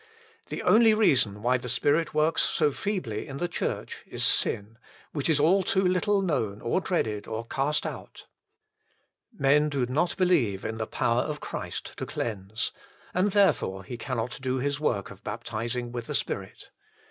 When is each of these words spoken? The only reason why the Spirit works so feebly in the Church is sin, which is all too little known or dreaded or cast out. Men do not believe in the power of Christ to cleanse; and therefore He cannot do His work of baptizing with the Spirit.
The 0.49 0.63
only 0.63 0.95
reason 0.95 1.43
why 1.43 1.59
the 1.59 1.69
Spirit 1.69 2.11
works 2.11 2.41
so 2.41 2.71
feebly 2.71 3.27
in 3.27 3.37
the 3.37 3.47
Church 3.47 4.03
is 4.07 4.23
sin, 4.25 4.79
which 5.11 5.29
is 5.29 5.39
all 5.39 5.61
too 5.61 5.85
little 5.87 6.23
known 6.23 6.59
or 6.59 6.81
dreaded 6.81 7.27
or 7.27 7.45
cast 7.45 7.85
out. 7.85 8.25
Men 9.31 9.69
do 9.69 9.85
not 9.85 10.17
believe 10.17 10.65
in 10.65 10.79
the 10.79 10.87
power 10.87 11.21
of 11.21 11.39
Christ 11.39 11.93
to 11.97 12.07
cleanse; 12.07 12.71
and 13.13 13.31
therefore 13.33 13.83
He 13.83 13.95
cannot 13.95 14.39
do 14.41 14.57
His 14.57 14.79
work 14.79 15.11
of 15.11 15.23
baptizing 15.23 15.91
with 15.91 16.07
the 16.07 16.15
Spirit. 16.15 16.71